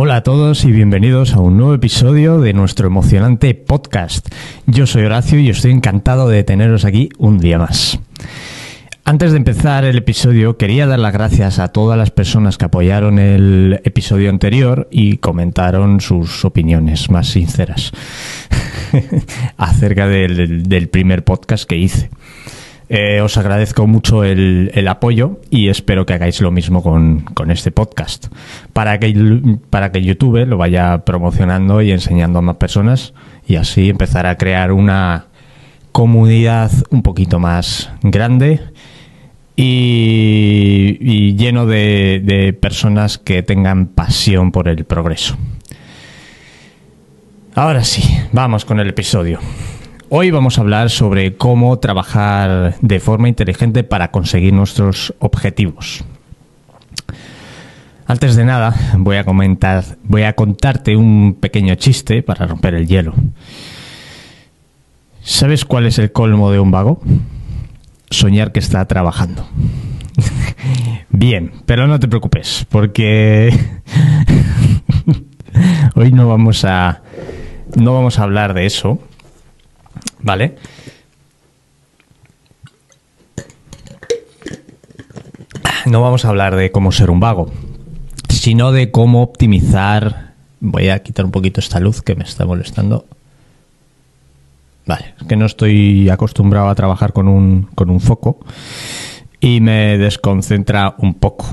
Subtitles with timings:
[0.00, 4.28] Hola a todos y bienvenidos a un nuevo episodio de nuestro emocionante podcast.
[4.64, 7.98] Yo soy Horacio y estoy encantado de teneros aquí un día más.
[9.02, 13.18] Antes de empezar el episodio, quería dar las gracias a todas las personas que apoyaron
[13.18, 17.90] el episodio anterior y comentaron sus opiniones más sinceras
[19.56, 22.08] acerca del, primer podcast que hice.
[22.90, 28.28] Eh, os agradezco mucho el, apoyo y espero que hagáis lo mismo con, este podcast
[28.72, 33.12] para que, para que YouTube lo vaya promocionando y enseñando a más personas
[33.46, 35.26] y así empezar a crear una
[35.92, 38.60] comunidad un poquito más grande
[39.60, 45.36] y, lleno de, personas que tengan pasión por el progreso.
[47.54, 49.40] Ahora sí, vamos con el episodio.
[50.10, 56.04] Hoy vamos a hablar sobre cómo trabajar de forma inteligente para conseguir nuestros objetivos.
[58.06, 62.86] Antes de nada, voy a comentar, voy a contarte un pequeño chiste para romper el
[62.86, 63.14] hielo.
[65.20, 67.00] ¿Sabes cuál es el colmo de un vago?
[68.10, 69.46] soñar que está trabajando.
[71.10, 73.52] Bien, pero no te preocupes, porque
[75.94, 77.02] hoy no vamos a
[77.76, 78.98] no vamos a hablar de eso,
[80.28, 80.56] ¿vale?
[85.86, 87.50] No vamos a hablar de cómo ser un vago,
[88.28, 90.34] sino de cómo optimizar.
[90.60, 93.06] Voy a quitar un poquito esta luz que me está molestando.
[94.84, 98.38] Vale, es que no estoy acostumbrado a trabajar con un, con un foco
[99.40, 101.46] y me desconcentra un poco.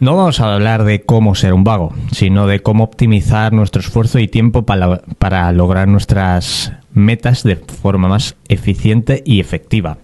[0.00, 4.18] No vamos a hablar de cómo ser un vago, sino de cómo optimizar nuestro esfuerzo
[4.18, 9.98] y tiempo para, para lograr nuestras metas de forma más eficiente y efectiva.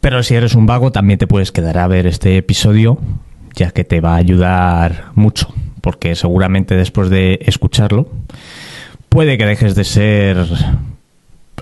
[0.00, 2.98] Pero si eres un vago, también te puedes quedar a ver este episodio,
[3.54, 5.48] ya que te va a ayudar mucho,
[5.80, 8.08] porque seguramente después de escucharlo
[9.08, 10.46] puede que dejes de ser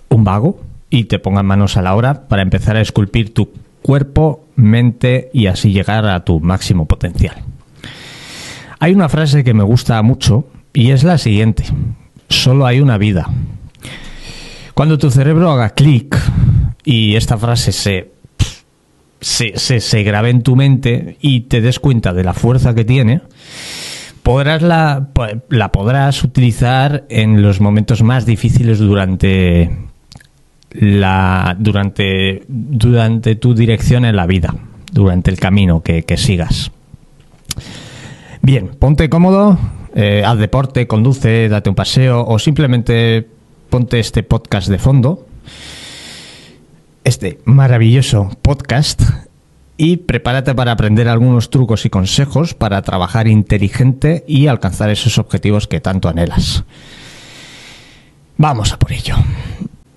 [0.08, 3.50] un vago y te pongas manos a la obra para empezar a esculpir tu
[3.82, 7.36] cuerpo, mente y así llegar a tu máximo potencial.
[8.78, 11.64] Hay una frase que me gusta mucho y es la siguiente.
[12.28, 13.28] Solo hay una vida.
[14.74, 16.18] Cuando tu cerebro haga clic
[16.84, 18.10] y esta frase se,
[19.20, 22.84] se, se, se grabe en tu mente y te des cuenta de la fuerza que
[22.84, 23.20] tiene,
[24.22, 25.08] podrás la,
[25.48, 29.70] la podrás utilizar en los momentos más difíciles durante
[30.74, 34.54] la durante durante tu dirección en la vida,
[34.92, 36.70] durante el camino que, sigas.
[38.40, 39.58] Bien, ponte cómodo,
[39.94, 43.26] eh, haz deporte, conduce, date un paseo o simplemente
[43.70, 45.26] ponte este podcast de fondo.
[47.04, 49.02] Este maravilloso podcast
[49.76, 55.66] y prepárate para aprender algunos trucos y consejos para trabajar inteligente y alcanzar esos objetivos
[55.66, 56.64] que tanto anhelas.
[58.36, 59.16] Vamos a por ello.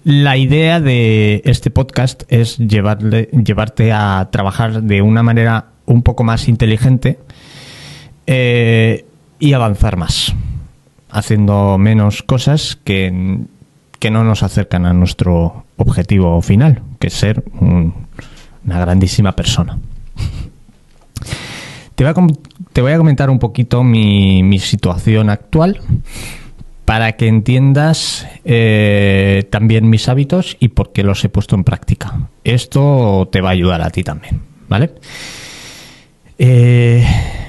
[0.05, 6.23] La idea de este podcast es llevarle, llevarte a trabajar de una manera un poco
[6.23, 7.17] más inteligente
[8.27, 9.03] eh,
[9.39, 10.35] y avanzar más,
[11.09, 13.39] haciendo menos cosas que,
[13.97, 17.91] que no nos acercan a nuestro objetivo final, que es ser un,
[18.63, 19.79] una grandísima persona.
[21.95, 25.79] Te voy a, comentar un poquito mi, situación actual
[26.85, 32.29] para que entiendas eh, también mis hábitos y por qué los he puesto en práctica.
[32.43, 34.91] Esto te va a ayudar a ti también, ¿vale?
[36.37, 37.05] Eh,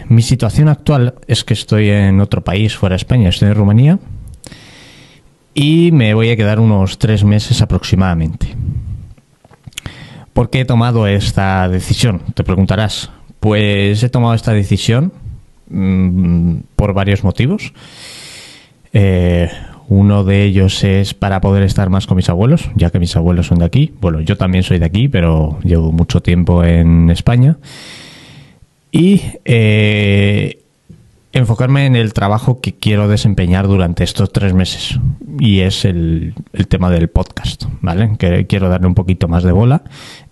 [0.08, 3.98] mi situación actual es que estoy en otro país fuera de España, estoy en Rumanía
[5.52, 8.54] y me voy a quedar unos tres meses aproximadamente.
[10.32, 12.20] ¿Por qué he tomado esta decisión?
[12.34, 13.10] Te preguntarás.
[13.40, 15.12] Pues he tomado esta decisión
[15.70, 17.72] mm, por varios motivos.
[18.98, 19.50] Eh,
[19.88, 23.48] uno de ellos es para poder estar más con mis abuelos, ya que mis abuelos
[23.48, 23.92] son de aquí.
[24.00, 27.58] Bueno, yo también soy de aquí, pero llevo mucho tiempo en España.
[28.90, 30.62] Y eh,
[31.32, 34.98] enfocarme en el trabajo que quiero desempeñar durante estos tres meses.
[35.38, 38.16] Y es el, el tema del podcast, ¿vale?
[38.18, 39.82] Que quiero darle un poquito más de bola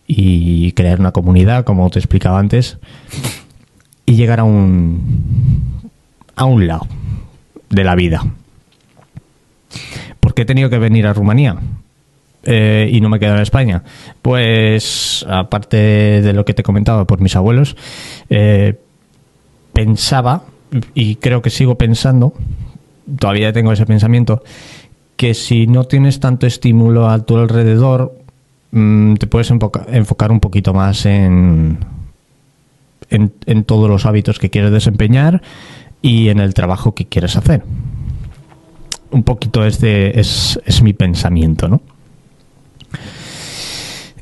[0.06, 2.78] y crear una comunidad, como te explicaba antes,
[4.06, 5.82] y llegar a un,
[6.34, 6.86] a un lado
[7.68, 8.24] de la vida.
[10.20, 11.56] ¿Por qué he tenido que venir a Rumanía?
[12.44, 13.82] Eh, y no me he quedado en España.
[14.22, 17.76] Pues, aparte de lo que te comentaba por mis abuelos,
[18.28, 18.78] eh,
[19.72, 20.44] pensaba,
[20.94, 22.34] y creo que sigo pensando,
[23.18, 24.42] todavía tengo ese pensamiento,
[25.16, 28.24] que si no tienes tanto estímulo a tu alrededor,
[28.76, 31.78] Mm, te puedes enfocar un poquito más en,
[33.08, 35.42] en, todos los hábitos que quieres desempeñar
[36.02, 37.62] y en el trabajo que quieres hacer.
[39.14, 41.80] Un poquito es, es, mi pensamiento, ¿no?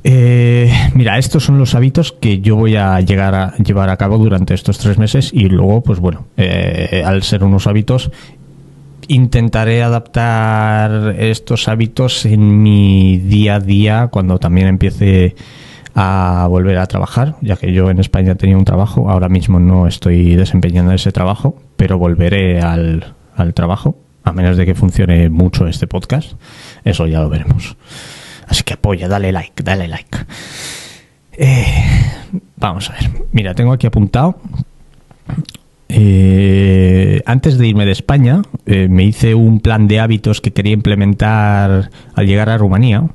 [0.04, 4.18] Eh, mira, estos son los hábitos que yo voy a llegar a llevar a cabo
[4.18, 8.10] durante estos tres meses y luego, pues bueno, eh, al ser unos hábitos,
[9.08, 15.34] intentaré adaptar estos hábitos en mi día a día cuando también empiece
[15.94, 19.86] a volver a trabajar, ya que yo en España tenía un trabajo, ahora mismo no
[19.86, 23.14] estoy desempeñando ese trabajo, pero volveré al,
[23.54, 26.32] trabajo, a menos de que funcione mucho este podcast,
[26.84, 27.76] eso ya lo veremos.
[28.46, 30.18] Así que apoya, dale like, dale like.
[31.32, 31.66] Eh,
[32.56, 34.38] vamos a ver, mira, tengo aquí apuntado
[35.94, 40.72] eh, antes de irme de España, eh, me hice un plan de hábitos que quería
[40.72, 43.08] implementar al llegar a Rumanía.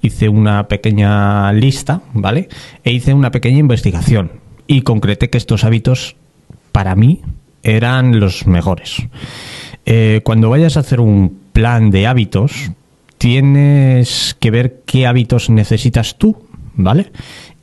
[0.00, 2.48] Hice una pequeña lista, ¿vale?
[2.82, 4.32] E hice una pequeña investigación
[4.66, 6.16] y concreté que estos hábitos,
[6.72, 7.20] para mí,
[7.62, 9.06] eran los mejores.
[9.86, 12.70] Eh, cuando vayas a hacer un plan de hábitos,
[13.18, 16.36] tienes que ver qué hábitos necesitas tú,
[16.74, 17.12] ¿vale?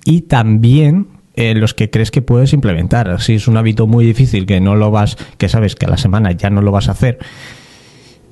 [0.06, 3.22] Y también eh, los que crees que puedes implementar.
[3.22, 5.98] Si es un hábito muy difícil que no lo vas, que sabes que a la
[5.98, 7.20] semana ya no lo vas a hacer,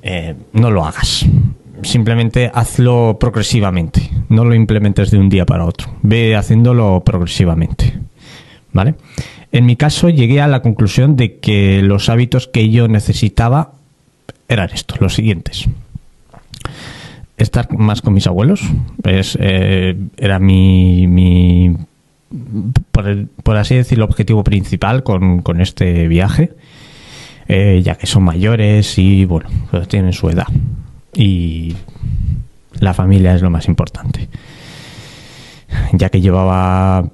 [0.02, 1.26] eh, no lo hagas.
[1.82, 4.10] Simplemente hazlo progresivamente.
[4.28, 5.88] No lo implementes de un día para otro.
[6.02, 7.98] Ve haciéndolo progresivamente.
[8.72, 8.94] ¿Vale?
[9.50, 13.72] En mi caso llegué a la conclusión de que los hábitos que yo necesitaba
[14.48, 15.66] eran estos, los siguientes.
[17.36, 18.60] Estar más con mis abuelos.
[19.04, 21.76] Es, eh, era mi, mi
[23.42, 26.52] por, así decirlo, el objetivo principal con, este viaje,
[27.48, 30.46] eh, ya que son mayores y, bueno, pues tienen su edad.
[31.14, 31.74] Y
[32.78, 34.28] la familia es lo más importante.
[35.92, 37.10] Ya que llevaba,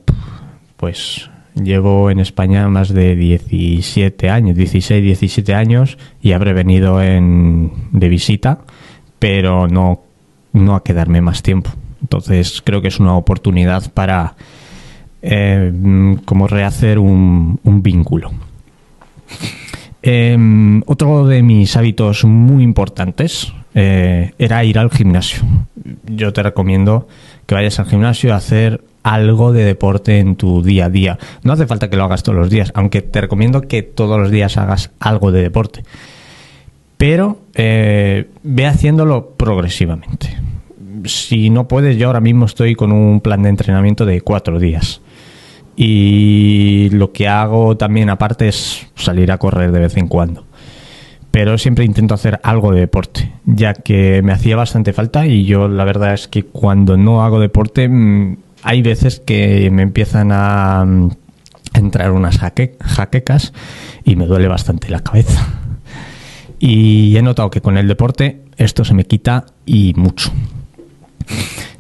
[0.77, 1.31] pues,
[1.63, 8.09] llevo en España más de 17 años, 16, 17 años, y habré venido en, de
[8.09, 8.61] visita,
[9.19, 10.03] pero no,
[10.53, 11.71] no a quedarme más tiempo.
[12.03, 14.37] Entonces creo que es una oportunidad para
[15.23, 18.31] eh, como rehacer un, vínculo.
[20.03, 25.43] Em, otro de mis hábitos muy importantes eh, era ir al gimnasio.
[26.07, 27.09] Yo te recomiendo
[27.47, 31.19] que vayas al gimnasio a hacer algo de deporte en tu día a día.
[31.45, 34.33] No hace falta que lo hagas todos los días, aunque te recomiendo que todos los
[34.33, 35.85] días hagas algo de deporte.
[36.97, 40.37] Pero eh, ve haciéndolo progresivamente.
[41.05, 45.01] Si no puedes, yo ahora mismo estoy con un plan de entrenamiento de cuatro días.
[45.77, 50.47] Y lo que hago también aparte es salir a correr de vez en cuando.
[51.31, 55.69] Pero siempre intento hacer algo de deporte, ya que me hacía bastante falta y yo
[55.69, 60.85] la verdad es que cuando no hago deporte mm, hay veces que me empiezan a
[60.85, 61.11] mm,
[61.75, 63.53] entrar unas jaquecas
[64.05, 65.47] y me duele bastante la cabeza.
[66.59, 70.33] Y he notado que con el deporte esto se me quita y mucho.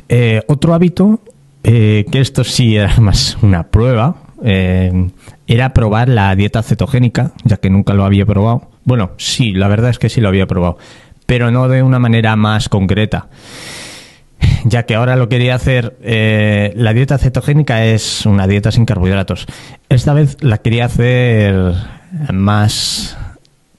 [0.08, 1.20] Eh, otro hábito
[1.68, 5.10] eh, que esto sí era más una prueba, eh,
[5.48, 8.70] era probar la dieta cetogénica, ya que nunca lo había probado.
[8.84, 10.78] Bueno, sí, la verdad es que sí lo había probado,
[11.26, 13.28] pero no de una manera más concreta.
[14.64, 19.46] Ya que ahora lo quería hacer, eh, la dieta cetogénica es una dieta sin carbohidratos.
[19.88, 21.72] Esta vez la quería hacer
[22.32, 23.16] más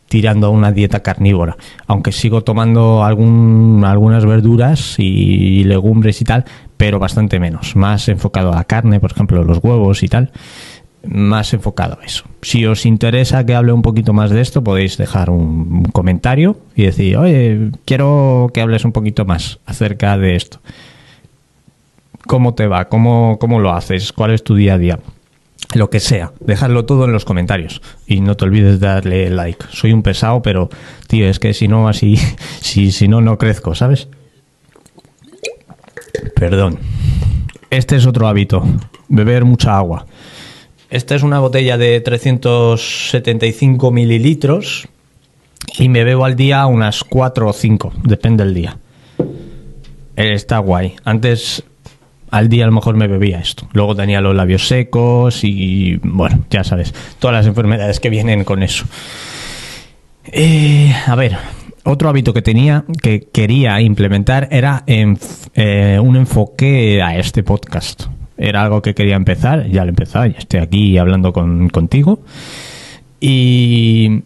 [0.07, 6.45] tirando a una dieta carnívora, aunque sigo tomando algún, algunas verduras y legumbres y tal,
[6.77, 10.31] pero bastante menos, más enfocado a la carne, por ejemplo, los huevos y tal,
[11.03, 12.25] más enfocado a eso.
[12.41, 16.83] Si os interesa que hable un poquito más de esto, podéis dejar un comentario y
[16.83, 20.59] decir, oye, quiero que hables un poquito más acerca de esto.
[22.27, 22.85] ¿Cómo te va?
[22.85, 24.11] ¿Cómo, cómo lo haces?
[24.11, 24.99] ¿Cuál es tu día a día?
[25.73, 29.65] Lo que sea, dejadlo todo en los comentarios y no te olvides de darle like.
[29.69, 30.69] Soy un pesado, pero
[31.07, 32.17] tío, es que si no así,
[32.61, 34.07] si, si no, no crezco, ¿sabes?
[36.35, 36.79] Perdón.
[37.69, 38.63] Este es otro hábito,
[39.09, 40.05] beber mucha agua.
[40.89, 44.87] Esta es una botella de 375 mililitros
[45.77, 48.77] y me bebo al día unas 4 o 5, depende del día.
[50.15, 50.95] Está guay.
[51.03, 51.63] Antes
[52.31, 53.67] al día a lo mejor me bebía esto.
[53.73, 58.63] Luego tenía los labios secos y bueno, ya sabes, todas las enfermedades que vienen con
[58.63, 58.85] eso.
[60.31, 61.37] Eh, a ver,
[61.83, 68.05] otro hábito que tenía, que quería implementar, era eh, un enfoque a este podcast.
[68.37, 72.21] Era algo que quería empezar, ya lo he empezado, ya estoy aquí hablando contigo.
[73.19, 74.21] Y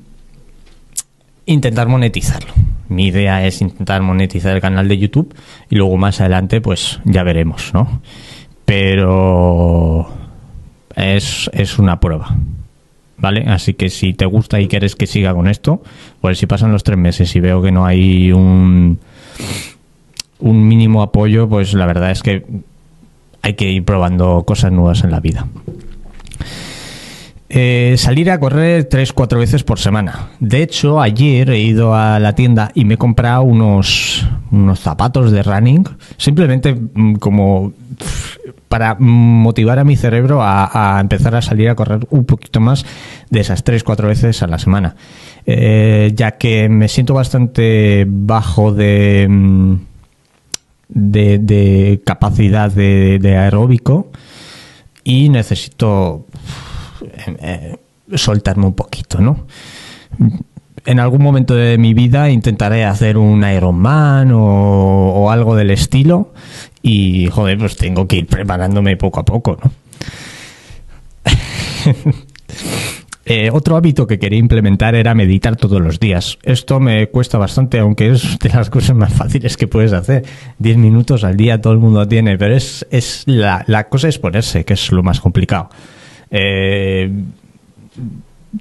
[1.46, 2.54] intentar monetizarlo.
[2.90, 5.34] Mi idea es intentar monetizar el canal de YouTube
[5.70, 8.02] y luego más adelante pues ya veremos, ¿no?
[8.66, 10.10] Pero
[10.96, 12.36] es, es una prueba.
[13.22, 13.46] ¿vale?
[13.48, 15.82] Así que si te gusta y quieres que siga con esto,
[16.20, 19.00] pues si pasan los tres meses y veo que no hay un,
[20.40, 22.44] un mínimo apoyo, pues la verdad es que
[23.42, 25.48] hay que ir probando cosas nuevas en la vida.
[27.54, 30.30] Eh, salir a correr tres, cuatro veces por semana.
[30.40, 35.34] De hecho, ayer he ido a la tienda y me he comprado unos, unos zapatos
[35.34, 35.84] de running,
[36.16, 37.74] simplemente mm, como
[38.70, 42.86] para motivar a mi cerebro a, empezar a salir a correr un poquito más
[43.30, 44.96] de esas tres, cuatro veces a la semana.
[45.46, 49.28] Eh, ya que me siento bastante bajo de,
[50.92, 54.12] de, capacidad de, aeróbico
[55.04, 56.26] y necesito
[57.42, 57.78] eh,
[58.14, 59.48] soltarme un poquito, ¿no?
[60.86, 66.34] En algún momento de mi vida intentaré hacer un Ironman o, o algo del estilo
[66.82, 69.72] y, joder, pues tengo que ir preparándome poco a poco, ¿no?
[73.34, 76.38] Eh, otro hábito que quería implementar era meditar todos los días.
[76.44, 80.26] Esto me cuesta bastante, aunque es de las cosas más fáciles que puedes hacer.
[80.60, 84.20] Diez minutos al día todo el mundo tiene, pero es, es la, la cosa es
[84.20, 85.70] ponerse, que es lo más complicado.
[86.30, 87.10] Eh,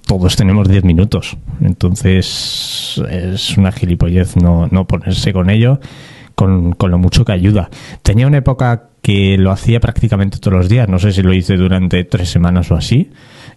[0.07, 1.37] todos tenemos 10 minutos.
[1.61, 5.81] Entonces es una gilipollez no, no ponerse con ello,
[6.37, 7.71] con, lo mucho que ayuda.
[8.03, 11.57] Tenía una época que lo hacía prácticamente todos los días, no sé si lo hice
[11.57, 13.11] durante tres semanas o así,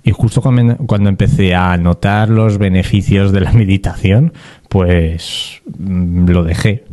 [0.04, 4.34] y justo cuando, empecé a notar los beneficios de la meditación,
[4.70, 6.84] pues mm, lo dejé.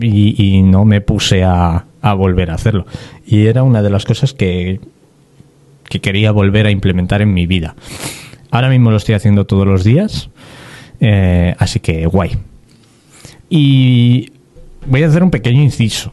[0.00, 2.86] Y, no me puse a, a volver a hacerlo.
[3.26, 4.78] Y era una de las cosas que
[5.88, 7.74] que quería volver a implementar en mi vida.
[8.50, 10.30] Ahora mismo lo estoy haciendo todos los días,
[11.00, 12.32] eh, así que guay.
[13.50, 14.32] Y
[14.86, 16.12] voy a hacer un pequeño inciso.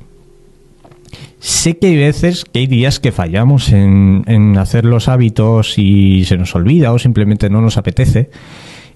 [1.41, 6.37] Sé que hay veces, que hay días que fallamos en, hacer los hábitos y se
[6.37, 8.29] nos olvida o simplemente no nos apetece.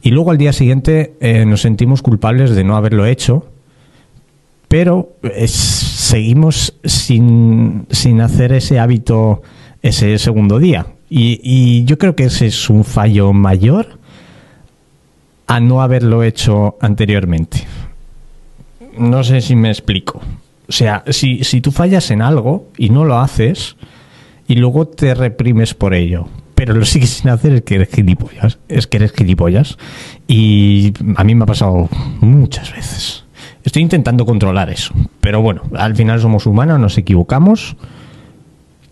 [0.03, 3.47] Y luego al día siguiente eh, nos sentimos culpables de no haberlo hecho,
[4.67, 5.15] pero
[5.47, 9.41] seguimos sin, sin hacer ese hábito
[9.81, 10.85] ese segundo día.
[11.09, 13.97] Y, yo creo que ese es un fallo mayor
[15.47, 17.65] a no haberlo hecho anteriormente.
[18.99, 20.21] No sé si me explico.
[20.67, 23.75] O sea, si, si tú fallas en algo y no lo haces
[24.47, 28.59] y luego te reprimes por ello, pero lo sigues sin hacer es que eres gilipollas.
[28.67, 29.77] Es que eres gilipollas.
[30.27, 31.89] Y a mí me ha pasado
[32.21, 33.25] muchas veces.
[33.63, 34.93] Estoy intentando controlar eso.
[35.21, 37.75] Pero bueno, al final somos humanos, nos equivocamos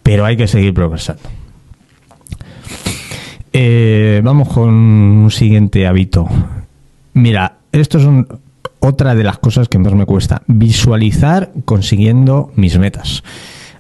[0.04, 1.24] pero hay que seguir progresando.
[3.54, 6.28] Eh, vamos con un siguiente hábito.
[7.14, 8.06] Mira, esto es
[8.84, 10.42] otra de las cosas que más me cuesta.
[10.46, 13.24] Visualizar consiguiendo mis metas.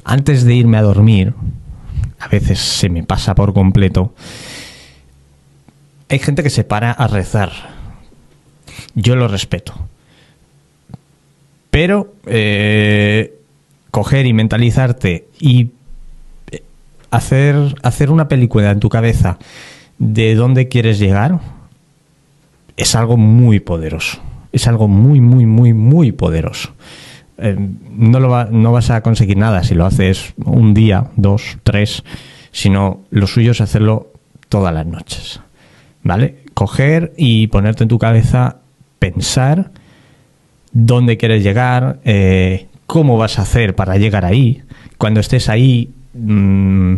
[0.05, 1.33] Antes de irme a dormir,
[2.19, 4.13] a veces se me pasa por completo.
[6.07, 7.51] Hay gente que se para a rezar.
[8.95, 9.73] Yo lo respeto.
[11.69, 13.39] Pero eh,
[13.91, 15.71] coger y mentalizarte y
[17.11, 19.37] hacer, hacer una película en tu cabeza
[19.97, 21.41] de dónde quieres llegar
[22.77, 24.32] es algo muy poderoso.
[24.53, 26.71] Es algo muy, muy, muy, muy poderoso.
[27.37, 27.57] Eh,
[27.91, 32.03] no, lo no vas a conseguir nada si lo haces un día, dos, tres,
[32.51, 34.13] sino lo suyo es hacerlo
[34.47, 35.41] todas las noches.
[36.03, 36.43] ¿Vale?
[36.53, 38.59] Coger y ponerte en tu cabeza,
[38.99, 39.71] pensar
[40.71, 44.63] dónde quieres llegar, eh, cómo vas a hacer para llegar ahí.
[44.97, 46.97] Cuando estés ahí, Mm,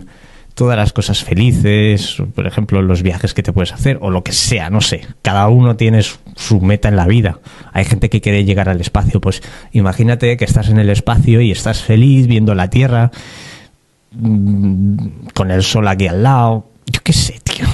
[0.56, 4.32] todas las cosas felices, por ejemplo, los viajes que te puedes hacer, o lo que
[4.32, 5.02] sea, no sé.
[5.22, 7.40] Cada uno tiene su meta en la vida.
[7.74, 9.44] Hay gente que quiere llegar al espacio, pues
[9.74, 13.12] imagínate que estás en el espacio y estás feliz viendo la Tierra,
[14.12, 14.98] mm,
[15.34, 16.70] con el sol aquí al lado.
[16.88, 17.66] Yo qué sé, tío.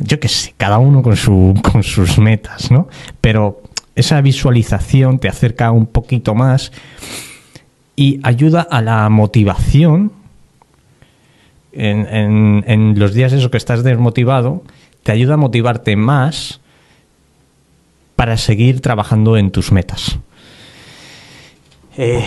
[0.00, 2.88] Yo qué sé, cada uno con, su, con sus metas, ¿no?
[3.20, 3.62] Pero
[3.94, 6.72] esa visualización te acerca un poquito más
[7.94, 10.23] y ayuda a la motivación
[11.76, 14.62] en, los días eso que estás desmotivado,
[15.02, 16.60] te ayuda a motivarte más
[18.16, 20.18] para seguir trabajando en tus metas.
[21.96, 22.24] Eh,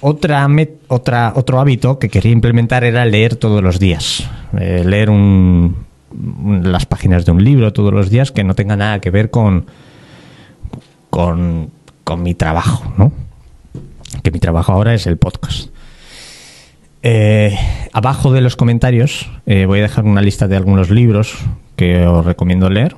[0.00, 0.46] otra,
[0.88, 4.28] otra, otro hábito que quería implementar era leer todos los días.
[4.58, 5.10] Eh, leer
[6.62, 9.66] las páginas de un libro todos los días que no tenga nada que ver con,
[11.10, 11.70] con,
[12.04, 13.12] con mi trabajo, ¿no?
[14.22, 15.70] Que mi trabajo ahora es el podcast.
[17.02, 17.56] Eh,
[17.92, 21.36] abajo de los comentarios eh, voy a dejar una lista de algunos libros
[21.76, 22.96] que os recomiendo leer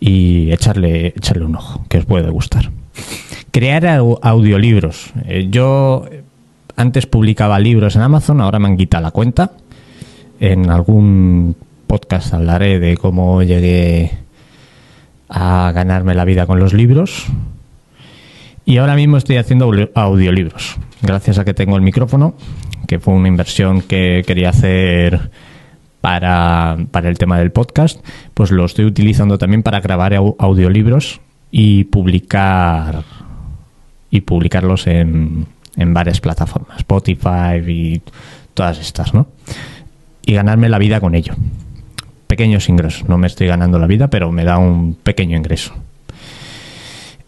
[0.00, 2.70] y echarle, echarle un ojo, que os puede gustar.
[3.50, 3.86] Crear
[4.22, 5.12] audiolibros.
[5.26, 6.04] Eh, yo
[6.76, 9.52] antes publicaba libros en Amazon, ahora me han quitado la cuenta.
[10.38, 11.56] En algún
[11.86, 14.12] podcast hablaré de cómo llegué
[15.28, 17.26] a ganarme la vida con los libros.
[18.68, 22.34] Y ahora mismo estoy haciendo audiolibros, gracias a que tengo el micrófono,
[22.86, 25.30] que fue una inversión que quería hacer
[26.02, 31.84] para, para el tema del podcast, pues lo estoy utilizando también para grabar audiolibros y
[31.84, 33.04] publicar
[34.10, 35.46] y publicarlos en,
[35.76, 38.02] en varias plataformas, Spotify y
[38.52, 39.28] todas estas, ¿no?
[40.26, 41.32] Y ganarme la vida con ello.
[42.26, 43.08] Pequeños ingresos.
[43.08, 45.72] No me estoy ganando la vida, pero me da un pequeño ingreso.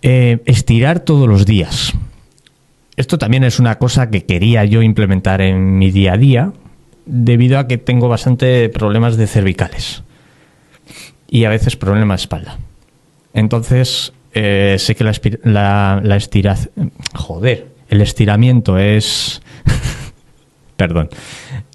[0.03, 1.93] Eh, estirar todos los días.
[2.97, 6.53] Esto también es una cosa que quería yo implementar en mi día a día,
[7.07, 10.03] debido a que tengo bastante problemas de cervicales
[11.29, 12.59] y a veces problemas de espalda.
[13.35, 16.93] Entonces, eh, sé que la, la, estiración.
[17.15, 19.43] Joder, el estiramiento es.
[20.77, 21.11] Perdón.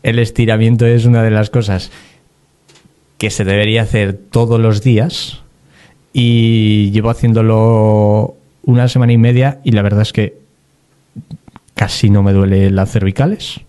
[0.03, 1.91] El estiramiento es una de las cosas
[3.17, 5.41] que se debería hacer todos los días.
[6.17, 10.37] Y llevo haciéndolo una semana y media y la verdad es que
[11.73, 13.59] casi no me duele las cervicales.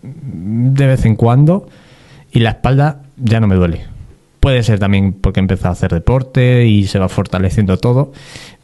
[0.00, 1.68] De vez en cuando.
[2.32, 3.84] Y la espalda ya no me duele.
[4.40, 8.12] Puede ser también porque he empezado a hacer deporte y se va fortaleciendo todo,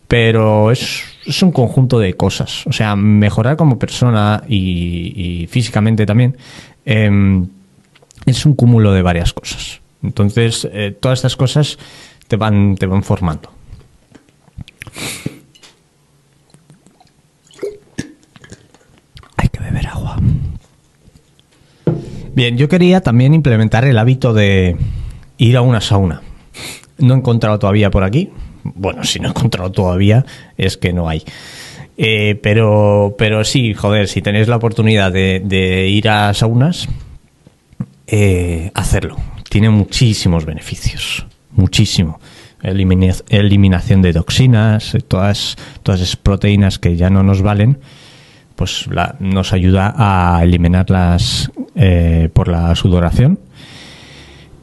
[0.09, 1.05] pero es,
[1.43, 2.67] un conjunto de cosas.
[2.67, 6.39] O sea, mejorar como persona y, físicamente también
[6.87, 7.47] em,
[8.25, 9.83] es un cúmulo de varias cosas.
[10.03, 11.79] Entonces, eh, todas estas cosas
[12.27, 13.51] te van, te van formando.
[19.37, 20.19] Hay que beber agua.
[22.35, 24.77] Bien, yo quería también implementar el hábito de
[25.39, 26.23] ir a una sauna.
[26.99, 28.31] No he encontrado todavía por aquí.
[28.65, 30.25] Bueno, si no he encontrado todavía,
[30.57, 31.23] es que no hay.
[31.97, 36.89] Eh, pero, pero sí, joder, si tenéis la oportunidad de, ir a saunas,
[38.07, 39.17] eh, hacerlo.
[39.49, 41.27] Tiene muchísimos beneficios.
[41.55, 42.21] Muchísimo.
[42.63, 47.79] eliminación de toxinas, todas, todas esas proteínas que ya no nos valen,
[48.57, 48.89] pues
[49.21, 53.39] nos ayuda a eliminarlas eh, por la sudoración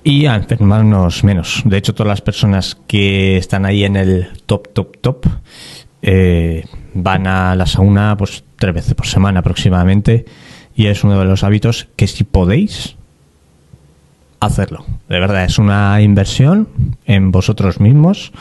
[0.04, 1.62] y a enfermarnos menos.
[1.66, 5.26] De hecho, todas las personas que están ahí en el top, top, top,
[6.02, 10.26] eh, van a la sauna pues tres veces por semana aproximadamente
[10.76, 12.96] y es uno de los hábitos que si podéis
[14.42, 14.84] hacerlo.
[15.08, 16.68] De verdad, es una inversión
[17.06, 18.34] en vosotros mismos.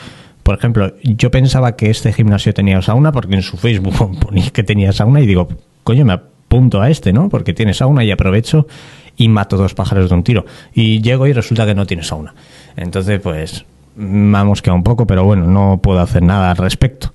[0.43, 4.63] Por ejemplo, yo pensaba que este gimnasio tenía sauna porque en su Facebook ponía que
[4.63, 5.47] tenía sauna y digo,
[5.83, 7.29] coño, me apunto a este, ¿no?
[7.29, 8.67] Porque tiene sauna y aprovecho
[9.15, 10.45] y mato dos pájaros de un tiro.
[10.73, 12.33] Y llego y resulta que no tiene sauna.
[12.75, 13.63] Entonces, pues,
[13.95, 17.13] vamos que un poco, pero bueno, no puedo hacer nada al respecto.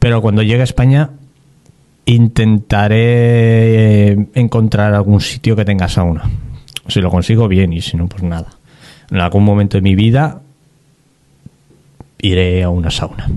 [0.00, 1.10] Pero cuando llegue a España,
[2.06, 2.98] intentaré
[4.34, 6.24] encontrar algún sitio que tenga sauna.
[6.88, 8.48] Si lo consigo, bien, y si no, pues nada.
[9.10, 10.40] En algún momento de mi vida
[12.18, 13.28] iré a una sauna.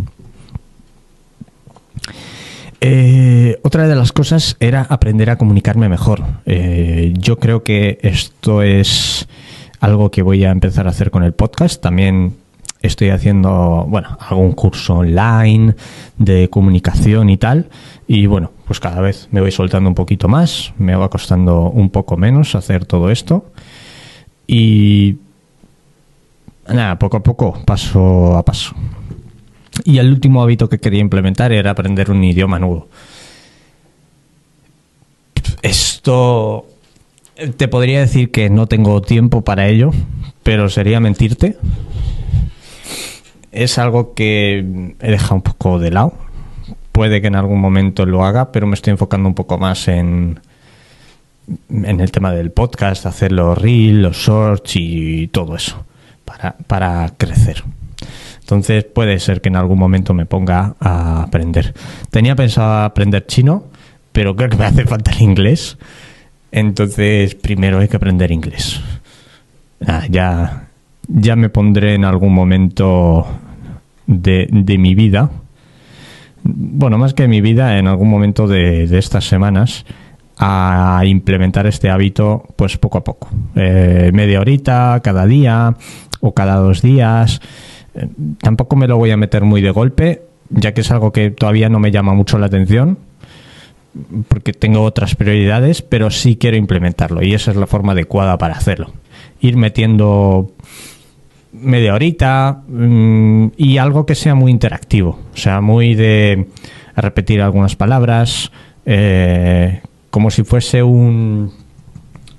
[2.79, 6.23] Eh, otra de las cosas era aprender a comunicarme mejor.
[6.45, 9.27] Eh, yo creo que esto es
[9.79, 11.81] algo que voy a empezar a hacer con el podcast.
[11.81, 12.35] También
[12.81, 15.75] estoy haciendo, bueno, algún curso online
[16.17, 17.69] de comunicación y tal.
[18.07, 21.89] Y bueno, pues cada vez me voy soltando un poquito más, me va costando un
[21.89, 23.45] poco menos hacer todo esto.
[24.45, 25.17] Y
[26.67, 28.75] nada, poco a poco, paso a paso.
[29.85, 32.89] Y el último hábito que quería implementar era aprender un idioma nuevo.
[35.61, 36.65] Esto
[37.55, 39.91] te podría decir que no tengo tiempo para ello,
[40.43, 41.57] pero sería mentirte.
[43.53, 46.26] Es algo que he dejado un poco de lado.
[46.97, 50.39] Puede que en algún momento lo haga, pero me estoy enfocando un poco más en,
[51.69, 55.85] en el tema del podcast, hacer los reels, los shorts y todo eso
[56.25, 57.63] para, para crecer.
[58.39, 61.75] Entonces puede ser que en algún momento me ponga a aprender.
[62.09, 63.65] Tenía pensado aprender chino,
[64.11, 65.77] pero creo que me hace falta el inglés.
[66.51, 68.81] Entonces primero hay que aprender inglés.
[70.09, 70.67] ya,
[71.07, 73.27] ya me pondré en algún momento
[74.07, 75.29] de, mi vida.
[76.43, 79.85] Bueno, más que mi vida, en algún momento de, estas semanas
[80.39, 83.29] a implementar este hábito pues poco a poco.
[83.55, 85.75] Eh, media horita, cada día
[86.21, 87.41] o cada dos días
[88.41, 91.69] tampoco me lo voy a meter muy de golpe, ya que es algo que todavía
[91.69, 92.97] no me llama mucho la atención,
[94.27, 98.55] porque tengo otras prioridades, pero sí quiero implementarlo y esa es la forma adecuada para
[98.55, 98.91] hacerlo.
[99.39, 100.51] Ir metiendo
[101.61, 106.47] media horita mm, y algo que sea muy interactivo, o sea, muy de
[106.95, 108.51] repetir algunas palabras,
[108.85, 111.51] eh, como si fuese un...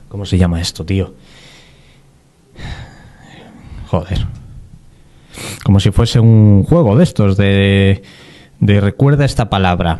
[0.08, 1.12] ¿Cómo se llama esto, tío?
[3.88, 4.26] joder.
[5.64, 8.02] Como si fuese un juego de estos, de,
[8.60, 9.98] recuerda esta palabra.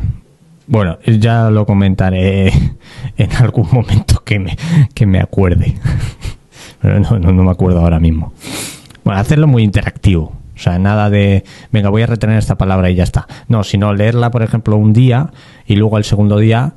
[0.67, 2.53] Bueno, ya lo comentaré
[3.17, 4.57] en algún momento que me,
[4.93, 5.75] que me acuerde.
[6.81, 8.33] Pero no, no, no me acuerdo ahora mismo.
[9.03, 10.33] Bueno, hacerlo muy interactivo.
[10.55, 13.27] O sea, nada de, venga, voy a retener esta palabra y ya está.
[13.47, 15.31] No, sino leerla, por ejemplo, un día
[15.65, 16.73] y luego el segundo día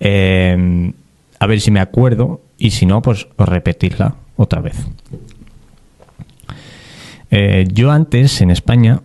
[0.00, 0.92] eh,
[1.38, 4.76] a ver si me acuerdo y si no, pues repetirla otra vez.
[7.30, 9.02] Eh, yo antes, en España,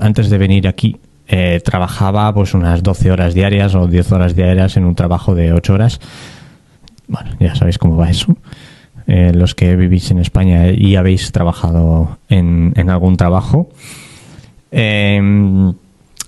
[0.00, 4.76] antes de venir aquí, eh, trabajaba pues unas 12 horas diarias o 10 horas diarias
[4.76, 6.00] en un trabajo de 8 horas.
[7.06, 8.36] Bueno, ya sabéis cómo va eso.
[9.12, 13.68] Eh, los que vivís en España y habéis trabajado en, algún trabajo.
[14.70, 15.20] Eh,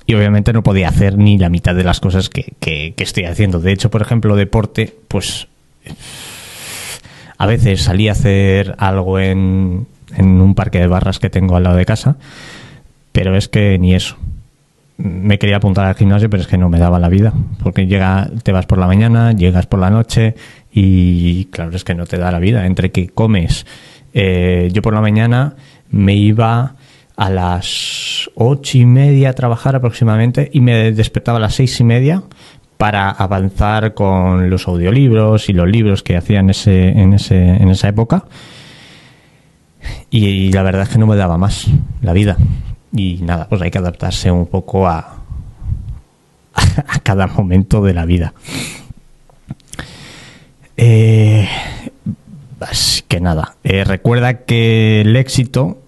[0.05, 3.61] y obviamente no podía hacer ni la mitad de las cosas que, estoy haciendo.
[3.61, 5.47] De hecho, por ejemplo, deporte, pues
[7.39, 11.63] a veces salí a hacer algo en, en un parque de barras que tengo al
[11.63, 12.17] lado de casa,
[13.13, 14.17] pero es que ni eso.
[14.97, 18.29] Me quería apuntar al gimnasio, pero es que no me daba la vida, porque llega,
[18.43, 20.35] te vas por la mañana, llegas por la noche
[20.73, 22.67] y claro, es que no te da la vida.
[22.67, 23.67] Entre que comes,
[24.15, 25.55] eh, yo por la mañana
[25.91, 26.77] me iba
[27.17, 31.85] a las ocho y media a trabajar aproximadamente y me despertaba a las seis y
[31.85, 32.23] media
[32.79, 37.69] para avanzar con los audiolibros y los libros que hacía en, ese, en, ese, en
[37.69, 38.25] esa época.
[40.11, 41.67] Y, y, la verdad es que no me daba más
[42.01, 42.37] la vida.
[42.95, 45.23] Y nada, pues hay que adaptarse un poco a,
[46.55, 48.33] a cada momento de la vida.
[50.77, 51.49] Eh,
[53.09, 55.79] que nada, eh, recuerda que el éxito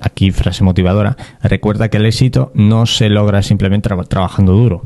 [0.00, 4.82] aquí frase motivadora, recuerda que el éxito no se logra simplemente tra trabajando duro,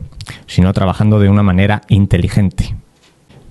[0.47, 2.77] sino trabajando de una manera inteligente.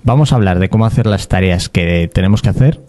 [0.04, 2.80] Vamos a hablar de cómo hacer las tareas que tenemos que hacer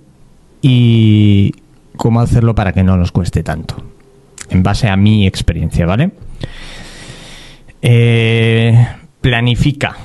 [0.61, 1.53] y
[1.95, 3.75] cómo hacerlo para que no nos cueste tanto,
[4.49, 6.11] en base a mi experiencia, ¿vale?
[7.81, 8.87] Eh,
[9.21, 9.97] planifica.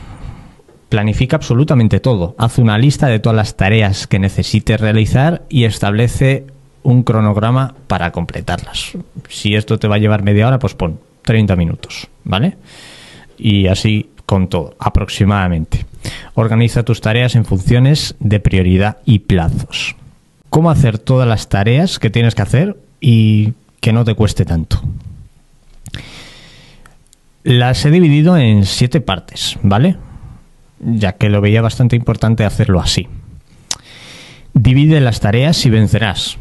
[0.95, 2.37] Planifica absolutamente todo.
[2.39, 6.47] Haz una lista de todas las tareas que necesites realizar y establece
[6.85, 8.93] un cronograma para completarlas.
[9.29, 12.59] Si esto te va a llevar media hora, pues pon 30 minutos, ¿vale?
[13.37, 15.85] Y así con todo, aproximadamente.
[16.35, 19.97] Organiza tus tareas en funciones de prioridad y plazos.
[20.49, 24.81] ¿Cómo hacer todas las tareas que tienes que hacer y que no te cueste tanto?
[27.43, 29.97] Las he dividido en siete partes, ¿vale?
[30.85, 33.09] Ya que lo veía bastante importante hacerlo así.
[34.53, 36.39] Divide las tareas y vencerás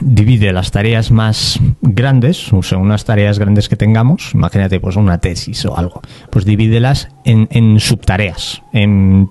[0.00, 5.64] divide las tareas más grandes, o unas tareas grandes que tengamos, imagínate pues una tesis
[5.66, 6.00] o algo,
[6.30, 9.28] pues divídelas en, en subtareas, en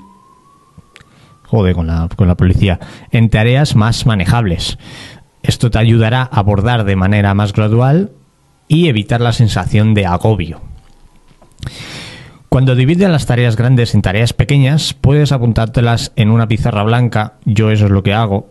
[1.44, 2.80] joder con la, con la policía,
[3.12, 4.78] en tareas más manejables.
[5.44, 8.12] Esto te ayudará a abordar de manera más gradual
[8.68, 10.62] y evitar la sensación de agobio.
[12.52, 17.36] Cuando divides las tareas grandes en tareas pequeñas, puedes apuntártelas en una pizarra blanca.
[17.46, 18.50] Yo eso es lo que hago,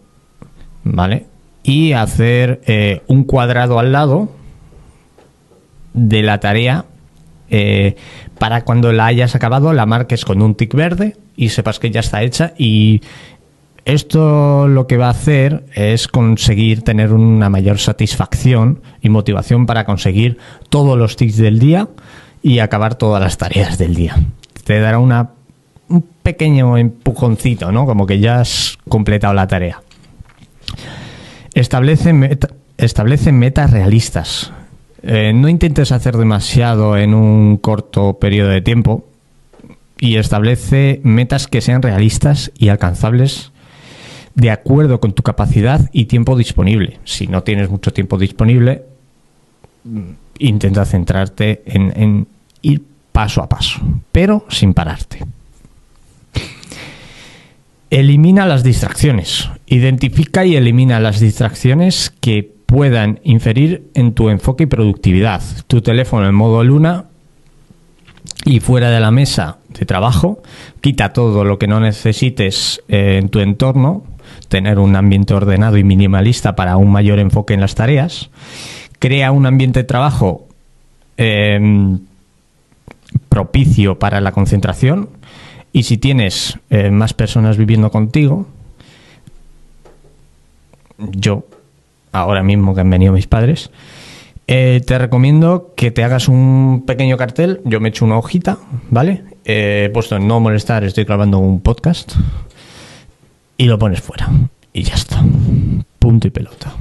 [0.84, 1.26] ¿vale?
[1.62, 4.30] y hacer eh, un cuadrado al lado
[5.92, 6.86] de la tarea
[7.50, 7.96] eh,
[8.38, 12.00] para cuando la hayas acabado la marques con un tic verde y sepas que ya
[12.00, 13.02] está hecha y
[13.84, 19.84] esto lo que va a hacer es conseguir tener una mayor satisfacción y motivación para
[19.84, 21.88] conseguir todos los tics del día
[22.42, 24.16] y acabar todas las tareas del día.
[24.64, 25.31] Te dará una,
[25.88, 27.87] un pequeño empujoncito, ¿no?
[27.87, 29.83] Como que ya has completado la tarea.
[31.55, 32.38] Establece,
[32.79, 34.53] establece metas realistas.
[35.03, 39.05] Eh, no intentes hacer demasiado en un corto periodo de tiempo
[39.98, 43.53] y establece metas que sean realistas y alcanzables
[44.35, 46.98] de acuerdo con tu capacidad y tiempo disponible.
[47.05, 48.85] Si no tienes mucho tiempo disponible,
[50.38, 52.26] intenta centrarte en,
[52.62, 53.80] ir paso a paso,
[54.12, 55.24] pero sin pararte.
[57.90, 59.48] Elimina las distracciones.
[59.66, 65.42] Identifica y elimina las distracciones que puedan inferir en tu enfoque y productividad.
[65.66, 67.06] Tu teléfono en modo luna
[68.44, 70.42] y fuera de la mesa de trabajo,
[70.80, 74.04] quita todo lo que no necesites eh, en tu entorno,
[74.48, 78.30] tener un ambiente ordenado y minimalista para un mayor enfoque en las tareas,
[79.00, 80.46] crea un ambiente de trabajo
[81.16, 81.98] eh,
[83.28, 85.08] propicio para la concentración,
[85.72, 88.46] y si tienes eh, más personas viviendo contigo,
[90.98, 91.44] yo,
[92.12, 93.70] ahora mismo que han venido mis padres,
[94.46, 97.60] eh, te recomiendo que te hagas un pequeño cartel.
[97.64, 98.58] Yo me echo una hojita,
[98.90, 99.22] ¿vale?
[99.44, 102.14] He puesto no molestar, estoy grabando un podcast.
[103.56, 104.28] Y lo pones fuera.
[104.72, 105.22] Y ya está.
[106.00, 106.74] Punto y pelota.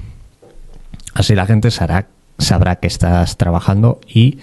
[1.13, 4.39] Así la gente sabrá, sabrá que estás trabajando y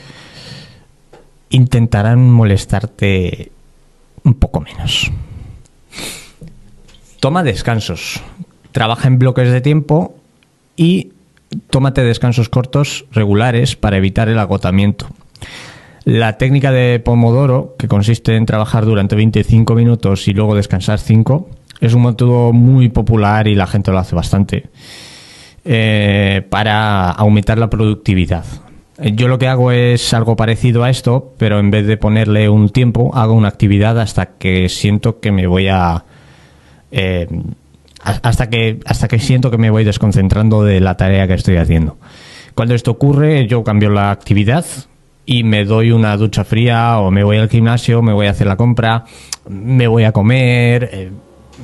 [1.51, 3.53] intentarán molestarte
[4.25, 5.11] un poco menos.
[7.21, 8.21] Toma descansos.
[8.73, 10.17] Trabaja en bloques de tiempo
[10.77, 11.13] y
[11.71, 15.07] tómate descansos cortos regulares para evitar el agotamiento.
[16.05, 21.49] La técnica de Pomodoro, que consiste en trabajar durante 25 minutos y luego descansar 5,
[21.81, 24.69] es un método muy popular y la gente lo hace bastante
[25.69, 28.45] eh, para aumentar la productividad.
[28.99, 32.71] Yo lo que hago es algo parecido a esto, pero en vez de ponerle un
[32.71, 36.05] tiempo, hago una actividad hasta que siento que me voy a...
[36.93, 37.27] Eh,
[38.03, 41.97] hasta que, hasta que siento que me voy desconcentrando de la tarea que estoy haciendo.
[42.55, 44.65] Cuando esto ocurre, yo cambio la actividad
[45.27, 48.47] y me doy una ducha fría o me voy al gimnasio, me voy a hacer
[48.47, 49.05] la compra,
[49.49, 51.11] me voy a comer, eh,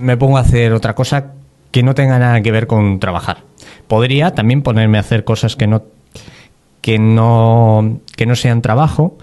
[0.01, 1.35] me pongo a hacer otra cosa
[1.71, 3.52] que no tenga nada que ver con trabajar.
[3.92, 5.83] Podría también ponerme a hacer cosas que no
[6.81, 9.18] que no que no sean trabajo,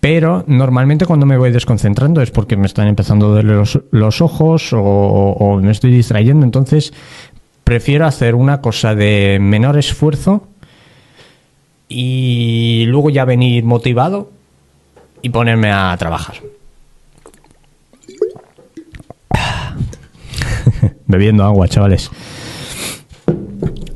[0.00, 4.70] pero normalmente cuando me voy desconcentrando es porque me están empezando a doler los, ojos
[4.72, 6.46] o, me estoy distrayendo.
[6.46, 6.94] Entonces
[7.64, 10.48] prefiero hacer una cosa de menor esfuerzo
[11.86, 14.30] y luego ya venir motivado
[15.20, 16.36] y ponerme a trabajar.
[21.06, 22.10] Bebiendo agua, chavales.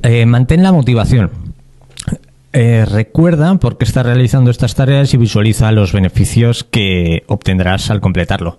[0.02, 1.30] Eh, mantén la motivación.
[2.52, 8.00] Eh, recuerda por qué estás realizando estas tareas y visualiza los beneficios que obtendrás al
[8.00, 8.58] completarlo.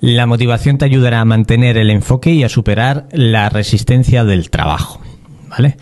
[0.00, 5.00] La motivación te ayudará a mantener el enfoque y a superar la resistencia del trabajo.
[5.48, 5.76] ¿Vale?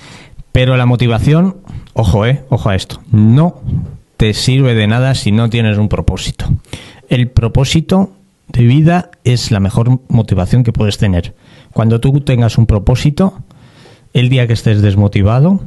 [0.53, 1.57] Pero la motivación,
[1.95, 3.61] ojo, eh, ojo a esto, no
[4.17, 6.47] te sirve de nada si no tienes un propósito.
[7.09, 8.13] El propósito
[8.49, 11.35] de vida es la mejor motivación que puedes tener.
[11.73, 13.43] Cuando tú tengas un propósito,
[14.13, 15.61] el día que estés desmotivado,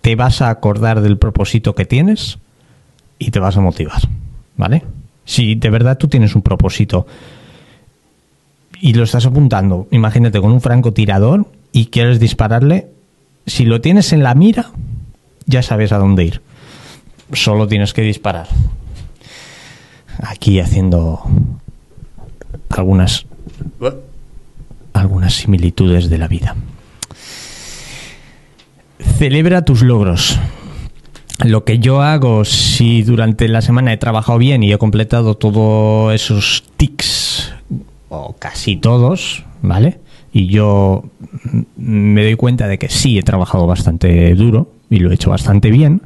[0.00, 2.38] te vas a acordar del propósito que tienes
[3.18, 4.02] y te vas a motivar,
[4.56, 4.82] ¿vale?
[5.24, 7.06] Si de verdad tú tienes un propósito
[8.80, 12.88] y lo estás apuntando, imagínate con un francotirador y quieres dispararle,
[13.46, 14.72] si lo tienes en la mira,
[15.46, 16.42] ya sabes a dónde ir.
[17.32, 18.48] Solo tienes que disparar.
[20.18, 21.22] Aquí haciendo
[22.68, 23.26] algunas
[24.92, 26.54] algunas similitudes de la vida.
[29.02, 30.38] Celebra tus logros.
[31.44, 36.14] Lo que yo hago si durante la semana he trabajado bien y he completado todos
[36.14, 37.52] esos tics,
[38.08, 39.98] o casi todos, ¿vale?
[40.32, 41.04] Y yo
[41.76, 45.70] me doy cuenta de que sí he trabajado bastante duro y lo he hecho bastante
[45.70, 46.02] bien.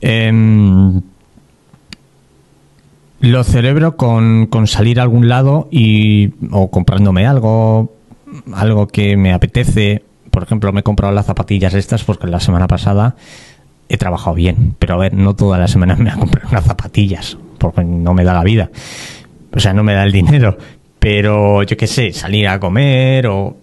[0.00, 1.00] Em,
[3.20, 7.94] lo celebro con, con, salir a algún lado y o comprándome algo,
[8.52, 10.02] algo que me apetece
[10.34, 13.14] por ejemplo, me he comprado las zapatillas estas porque la semana pasada
[13.88, 16.64] he trabajado bien, pero a ver, no todas las semanas me voy a comprar unas
[16.64, 18.68] zapatillas porque no me da la vida.
[19.54, 20.58] O sea, no me da el dinero.
[20.98, 23.56] Pero yo qué sé, salir a comer o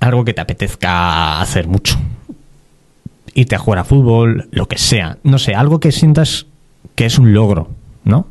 [0.00, 1.96] algo que te apetezca hacer mucho.
[3.34, 5.18] Irte a jugar a fútbol, lo que sea.
[5.22, 6.46] No sé, algo que sientas
[6.96, 7.68] que es un logro,
[8.02, 8.26] ¿no?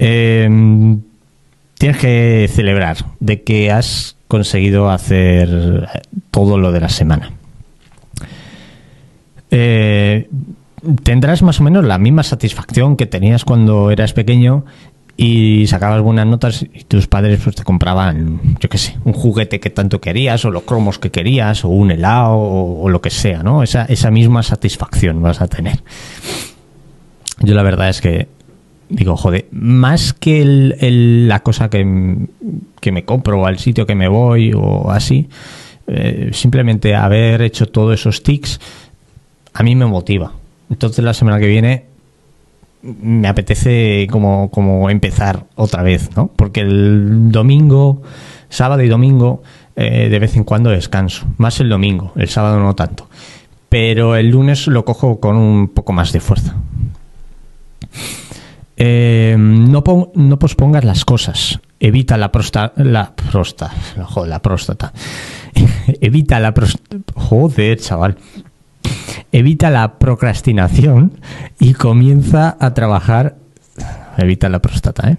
[0.00, 1.02] Em,
[1.78, 5.86] tienes que celebrar de que has conseguido hacer
[6.30, 7.32] todo lo de la semana.
[9.50, 10.30] Eh,
[11.02, 14.64] tendrás más o menos la misma satisfacción que tenías cuando eras pequeño
[15.18, 19.60] y sacabas buenas notas y tus padres pues te compraban, yo qué sé, un juguete
[19.60, 23.42] que tanto querías o los cromos que querías o un helado o, lo que sea,
[23.42, 23.62] ¿no?
[23.62, 25.82] Esa, esa misma satisfacción vas a tener.
[27.40, 28.28] Yo la verdad es que
[28.92, 30.44] digo, joder, más que
[31.26, 35.28] la cosa que, me compro o al sitio que me voy o así,
[35.86, 38.60] eh, simplemente haber hecho todos esos tics
[39.54, 40.32] a mí me motiva.
[40.70, 41.84] Entonces la semana que viene
[42.82, 46.28] me apetece como, como empezar otra vez, ¿no?
[46.28, 48.02] Porque el domingo,
[48.48, 49.42] sábado y domingo,
[49.76, 51.26] eh, de vez en cuando descanso.
[51.38, 53.08] Más el domingo, el sábado no tanto.
[53.68, 56.56] Pero el lunes lo cojo con un poco más de fuerza.
[58.84, 61.60] Eh, no, no, pospongas las cosas.
[61.78, 62.82] Evita la próstata.
[62.82, 63.14] La.
[63.30, 64.92] Joder, próstata.
[66.00, 66.52] Evita la
[67.14, 68.16] Joder, chaval.
[69.30, 71.12] Evita la procrastinación
[71.60, 73.36] y comienza a trabajar.
[74.18, 75.16] Evita la próstata, ¿eh?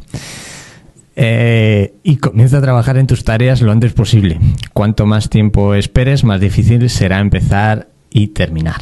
[1.15, 4.39] Eh, y comienza a trabajar en tus tareas lo antes posible.
[4.73, 8.82] Cuanto más tiempo esperes, más difícil será empezar y terminar.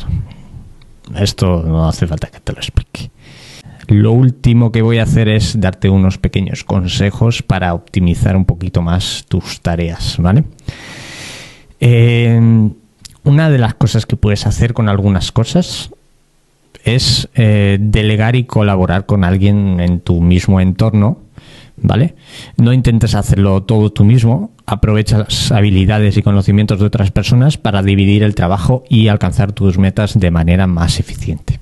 [1.16, 3.12] Esto no hace falta que te lo explique.
[3.92, 8.82] Lo último que voy a hacer es darte unos pequeños consejos para optimizar un poquito
[8.82, 10.46] más tus tareas, ¿vale?
[13.24, 15.90] una de las cosas que puedes hacer con algunas cosas
[16.86, 21.18] es eh, delegar y colaborar con alguien en tu mismo entorno,
[21.76, 22.16] ¿vale?
[22.58, 27.82] No intentes hacerlo todo tú mismo, aprovecha las habilidades y conocimientos de otras personas para
[27.84, 31.60] dividir el trabajo y alcanzar tus metas de manera más eficiente.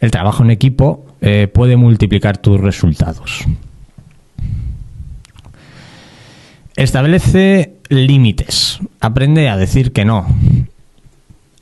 [0.00, 3.44] El trabajo en equipo eh, puede multiplicar tus resultados.
[6.76, 8.78] Establece límites.
[9.00, 10.26] Aprende a decir que no.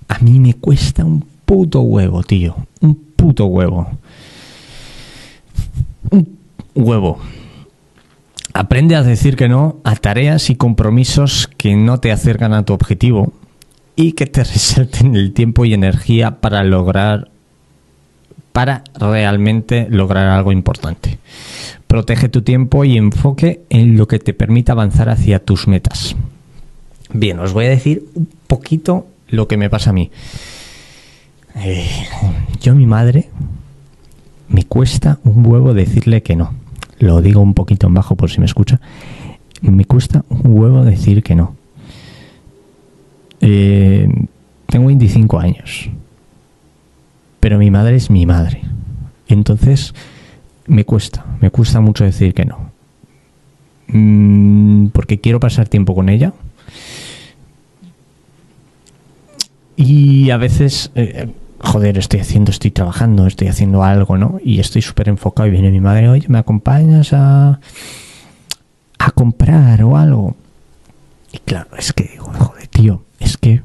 [0.08, 2.56] A mí me cuesta un puto huevo, tío.
[2.80, 3.90] Un puto huevo.
[6.10, 6.38] Un
[6.74, 7.18] huevo.
[8.54, 12.72] Aprende a decir que no a tareas y compromisos que no te acercan a tu
[12.72, 13.32] objetivo
[13.96, 17.30] y que te resalten el tiempo y energía para lograr
[18.58, 21.20] para realmente lograr algo importante.
[21.86, 26.16] Protege tu tiempo y enfoque en lo que te permita avanzar hacia tus metas.
[27.12, 30.10] Bien, os voy a decir un poquito lo que me pasa a mí.
[31.54, 31.88] Eh,
[32.60, 33.28] yo mi madre
[34.48, 36.52] me cuesta un huevo decirle que no.
[36.98, 38.80] Lo digo un poquito en bajo por si me escucha.
[39.60, 41.54] Me cuesta un huevo decir que no.
[43.40, 44.08] Eh,
[44.66, 45.90] tengo 25 años.
[47.40, 48.62] Pero mi madre es mi madre.
[49.28, 49.94] Entonces,
[50.66, 52.70] me cuesta, me cuesta mucho decir que no.
[53.88, 56.32] Mm, porque quiero pasar tiempo con ella.
[59.76, 61.28] Y a veces, eh,
[61.60, 64.40] joder, estoy haciendo, estoy trabajando, estoy haciendo algo, ¿no?
[64.44, 67.60] Y estoy súper enfocado y viene mi madre, oye, ¿me acompañas a,
[68.98, 70.36] a comprar o algo?
[71.32, 73.62] Y claro, es que digo, joder, tío, es que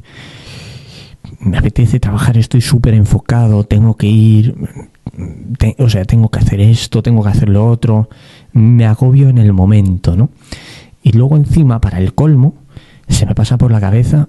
[1.40, 4.56] me apetece trabajar, estoy súper enfocado, tengo que ir,
[5.78, 8.10] o sea, tengo que hacer esto, tengo que hacer lo otro,
[8.54, 10.30] me agobio en el momento, ¿no?
[11.02, 12.56] Y luego encima, para el colmo,
[13.08, 14.28] se me pasa por la cabeza,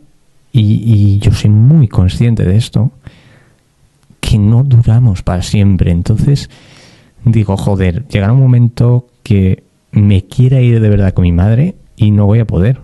[0.57, 2.93] y, yo soy muy consciente de esto,
[4.21, 5.91] que no duramos para siempre.
[5.91, 6.49] Entonces,
[7.25, 12.13] digo, joder, llegará un momento que me quiera ir de verdad con mi madre y
[12.13, 12.79] no voy a poder.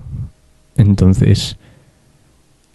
[0.77, 1.59] Entonces,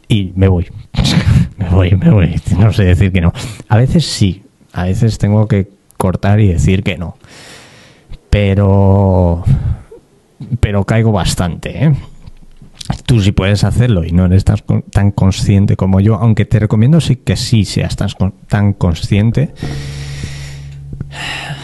[0.07, 0.67] y me voy.
[1.57, 2.41] me voy, me voy.
[2.57, 3.33] No sé decir que no.
[3.67, 7.17] A veces sí, a veces tengo que cortar y decir que no.
[8.29, 9.43] Pero.
[10.59, 11.95] Pero caigo bastante, ¿eh?
[13.05, 17.15] Tú sí puedes hacerlo y no eres tan, consciente como yo, aunque te recomiendo sí
[17.15, 18.09] que sí seas tan,
[18.47, 19.53] tan consciente.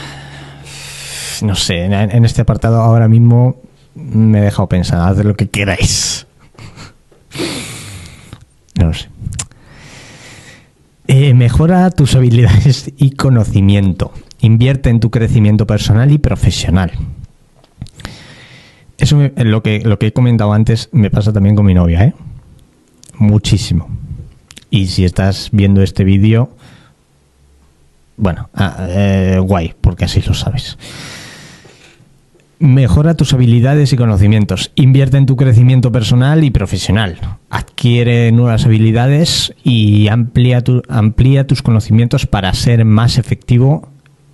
[1.42, 3.62] No sé, en, este apartado ahora mismo
[3.96, 6.28] me he dejado pensar, haz lo que queráis.
[8.80, 9.10] No sé.
[11.14, 14.14] Eh, mejora tus habilidades y conocimiento.
[14.40, 16.94] Invierte en tu crecimiento personal y profesional.
[18.98, 22.14] Eso lo, que, lo que he comentado antes me pasa también con mi novia, ¿eh?
[23.18, 23.90] Muchísimo.
[24.70, 26.52] Y si estás viendo este vídeo,
[28.16, 30.78] bueno, ah, eh, guay, porque así lo sabes.
[32.62, 34.72] Mejora tus habilidades y conocimientos.
[34.76, 37.18] Invierte en tu crecimiento personal y profesional.
[37.50, 43.90] Adquiere nuevas habilidades y amplía, amplía tus conocimientos para ser más efectivo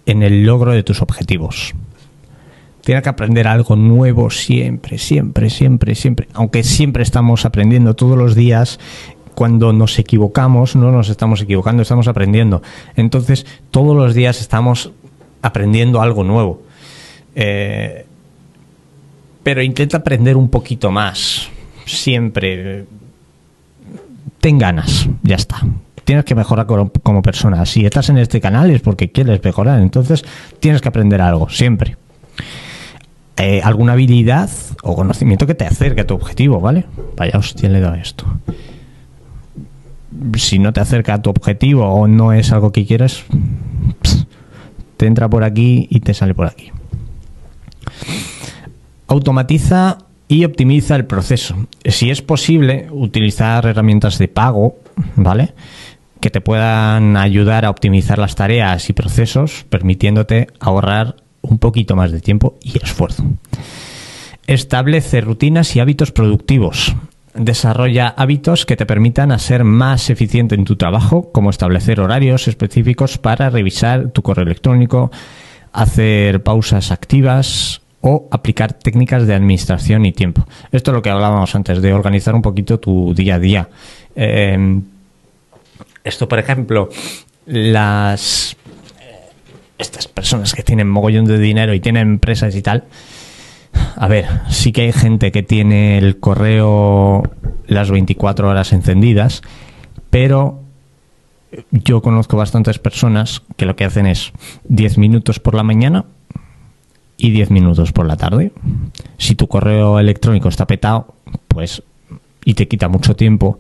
[0.06, 1.74] en el logro de tus objetivos.
[2.82, 6.28] Tienes que aprender algo nuevo siempre, siempre, siempre, siempre.
[6.34, 8.78] Aunque siempre estamos aprendiendo todos los días
[9.36, 12.62] cuando nos equivocamos, no nos estamos equivocando, estamos aprendiendo.
[12.98, 14.92] Entonces, todos los días estamos
[15.42, 16.62] aprendiendo algo nuevo.
[17.34, 18.07] Eh,
[19.48, 21.48] pero intenta aprender un poquito más.
[21.86, 22.84] Siempre.
[24.42, 25.62] Ten ganas, ya está.
[26.04, 27.66] Tienes que mejorar como, persona.
[27.66, 30.26] Si estás en este canal es porque quieres mejorar, entonces
[30.60, 31.96] tienes que aprender algo, siempre.
[33.38, 34.50] Eh, alguna habilidad
[34.84, 36.84] o conocimiento que te acerque a tu objetivo, ¿vale?
[37.16, 38.26] Vaya hostia le da esto.
[40.36, 43.24] Si no te acerca a tu objetivo o no es algo que quieres,
[44.98, 46.74] te entra por aquí y te sale por aquí
[49.08, 51.67] automatiza y optimiza el proceso.
[51.86, 54.75] Si es posible, utilizar herramientas de pago,
[55.15, 55.54] ¿vale?
[56.19, 62.12] Que te puedan ayudar a optimizar las tareas y procesos, permitiéndote ahorrar un poquito más
[62.12, 63.23] de tiempo y esfuerzo.
[64.48, 66.96] Establece rutinas y hábitos productivos.
[67.34, 73.17] Desarrolla hábitos que te permitan ser más eficiente en tu trabajo, como establecer horarios específicos
[73.17, 75.12] para revisar tu correo electrónico,
[75.71, 80.45] hacer pausas activas, o aplicar técnicas de administración y tiempo.
[80.71, 83.69] Esto es lo que hablábamos antes, de organizar un poquito tu día a día.
[84.15, 84.83] Em,
[86.04, 86.89] esto, por ejemplo,
[87.45, 88.56] las
[89.02, 89.29] eh,
[89.77, 92.85] estas personas que tienen mogollón de dinero y tienen empresas y tal.
[93.95, 97.23] A ver, sí que hay gente que tiene el correo
[97.67, 99.41] las 24 horas encendidas,
[100.10, 100.62] pero
[101.71, 104.31] yo conozco bastantes personas que lo que hacen es
[104.65, 106.06] 10 minutos por la mañana
[107.18, 108.52] y 10 minutos por la tarde.
[109.18, 111.15] Si tu correo electrónico está petado,
[111.48, 111.84] pues
[112.46, 113.60] y te quita mucho tiempo,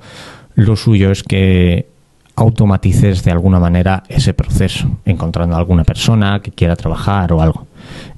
[0.55, 1.89] lo suyo es que
[2.37, 7.67] automatices de alguna manera ese proceso, encontrando a alguna persona que quiera trabajar o algo.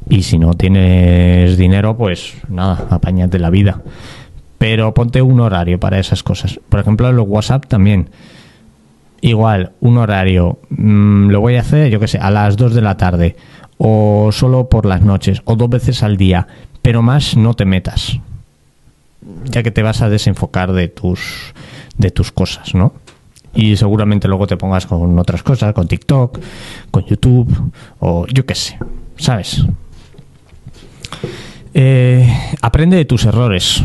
[0.09, 3.81] Y si no tienes dinero, pues nada, apáñate la vida.
[4.57, 6.59] Pero ponte un horario para esas cosas.
[6.69, 8.09] Por ejemplo, los WhatsApp también.
[9.21, 10.59] Igual, un horario.
[10.69, 13.35] Mm, lo voy a hacer, yo que sé, a las 2 de la tarde.
[13.79, 15.41] O solo por las noches.
[15.45, 16.47] O dos veces al día.
[16.83, 18.19] Pero más no te metas.
[19.45, 21.53] Ya que te vas a desenfocar de tus,
[21.97, 22.93] de tus cosas, ¿no?
[23.53, 26.39] y seguramente luego te pongas con otras cosas, con TikTok,
[26.91, 28.77] con YouTube o yo qué sé,
[29.17, 29.65] ¿sabes?
[31.73, 32.27] Eh,
[32.61, 33.83] aprende de tus errores.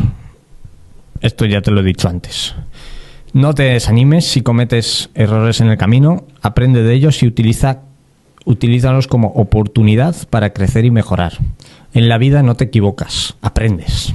[1.21, 2.55] Esto ya te lo he dicho antes.
[3.33, 7.81] No te desanimes si cometes errores en el camino, aprende de ellos y utiliza,
[8.45, 11.33] utilízalos como oportunidad para crecer y mejorar.
[11.93, 14.13] En la vida no te equivocas, aprendes.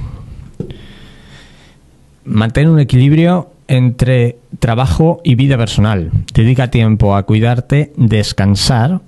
[2.23, 6.11] Mantén un equilibrio entre trabajo y vida personal.
[6.33, 9.01] Dedica tiempo a cuidarte, descansar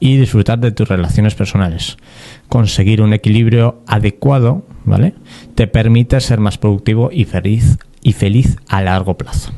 [0.00, 1.96] y disfrutar de tus relaciones personales.
[2.48, 5.14] Conseguir un equilibrio adecuado, ¿vale?
[5.54, 9.52] Te permite ser más productivo y feliz y feliz a largo plazo.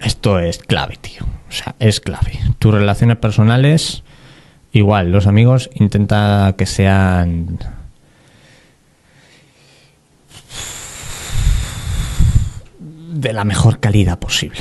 [0.00, 1.37] Esto es clave, tío.
[1.48, 2.38] O sea, es clave.
[2.58, 4.02] Tus relaciones personales,
[4.72, 7.58] igual, los amigos intenta que sean
[13.12, 14.60] de la mejor calidad posible.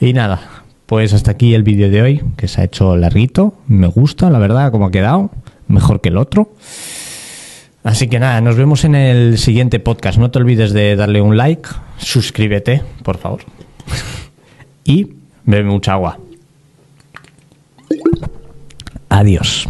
[0.00, 0.40] Y nada,
[0.86, 3.54] pues hasta aquí el vídeo de hoy, que se ha hecho larguito.
[3.66, 5.30] Me gusta, la verdad, cómo ha quedado.
[5.68, 6.52] Mejor que el otro.
[7.82, 10.18] Así que nada, nos vemos en el siguiente podcast.
[10.18, 11.68] No te olvides de darle un like,
[11.98, 13.40] suscríbete, por favor.
[14.86, 15.08] Y
[15.44, 16.18] bebe mucha agua.
[19.08, 19.66] Adiós.